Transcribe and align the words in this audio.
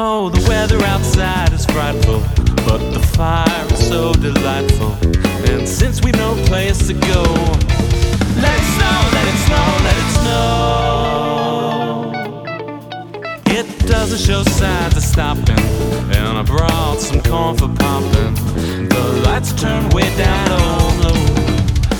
Oh, 0.00 0.28
the 0.30 0.48
weather 0.48 0.80
outside 0.84 1.52
is 1.52 1.66
frightful, 1.66 2.20
but 2.64 2.78
the 2.92 3.00
fire 3.16 3.66
is 3.72 3.88
so 3.88 4.12
delightful. 4.12 4.92
And 5.50 5.68
since 5.68 6.00
we've 6.00 6.14
no 6.14 6.36
place 6.46 6.86
to 6.86 6.94
go, 6.94 7.22
let 8.38 8.54
it 8.54 8.68
snow, 8.78 9.10
let 9.16 9.26
it 9.26 9.38
snow, 9.42 9.66
let 9.82 9.96
it 9.98 10.10
snow. 10.20 10.54
It 13.46 13.66
doesn't 13.88 14.20
show 14.20 14.44
signs 14.44 14.96
of 14.96 15.02
stopping, 15.02 15.58
and 16.14 16.38
I 16.38 16.42
brought 16.42 17.00
some 17.00 17.20
corn 17.20 17.56
for 17.56 17.66
popping. 17.66 18.36
The 18.88 19.22
lights 19.24 19.52
turn 19.60 19.88
way 19.88 20.08
down 20.16 20.48
low, 20.48 20.92
low. 21.02 21.18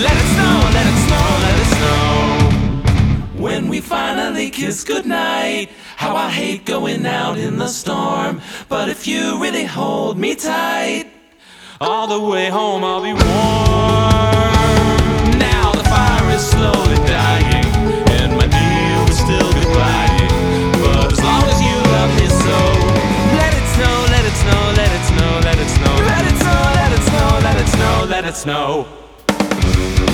Let 0.00 0.16
it 0.16 0.28
snow, 0.32 0.62
let 0.72 0.86
it 0.88 0.96
snow, 1.04 1.26
let 1.44 1.56
it 1.60 1.68
snow. 1.76 3.42
When 3.42 3.68
we 3.68 3.82
finally 3.82 4.48
kiss 4.48 4.82
goodnight, 4.82 5.68
how 6.02 6.16
I 6.16 6.30
hate 6.30 6.64
going 6.64 7.06
out 7.06 7.38
in 7.38 7.58
the 7.58 7.68
storm. 7.68 8.40
But 8.68 8.88
if 8.88 9.06
you 9.06 9.40
really 9.40 9.64
hold 9.64 10.18
me 10.18 10.34
tight, 10.34 11.06
all 11.80 12.08
the 12.08 12.18
way 12.18 12.46
home 12.48 12.82
I'll 12.82 13.00
be 13.00 13.12
warm. 13.12 13.22
Now 15.38 15.70
the 15.78 15.84
fire 15.94 16.28
is 16.34 16.44
slowly 16.54 16.98
dying, 17.06 17.66
and 18.18 18.30
my 18.34 18.48
dear 18.58 18.98
is 19.12 19.18
still 19.26 19.50
goodbye. 19.58 20.26
But 20.82 21.12
as 21.12 21.22
long 21.22 21.44
as 21.52 21.58
you 21.68 21.76
love 21.94 22.12
me 22.18 22.26
so, 22.44 22.58
let 23.40 23.52
it 23.60 23.66
snow, 23.76 23.96
let 24.14 24.24
it 24.30 24.36
snow, 24.42 24.62
let 24.80 24.90
it 24.98 25.04
snow, 25.10 25.32
let 25.46 25.58
it 25.64 25.70
snow, 25.76 25.94
let 26.10 26.24
it 26.30 26.36
snow, 26.42 26.60
let 26.80 26.90
it 26.98 27.04
snow, 27.10 27.28
let 27.46 27.56
it 27.62 27.68
snow, 27.76 27.94
let 28.10 28.24
it 28.24 28.34
snow. 28.34 28.86
Let 30.02 30.11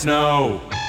snow. 0.00 0.79